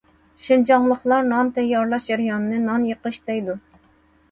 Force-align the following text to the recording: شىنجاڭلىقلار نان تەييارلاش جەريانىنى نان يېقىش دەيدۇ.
شىنجاڭلىقلار 0.45 1.27
نان 1.27 1.51
تەييارلاش 1.59 2.09
جەريانىنى 2.09 2.65
نان 2.65 2.91
يېقىش 2.91 3.23
دەيدۇ. 3.31 3.61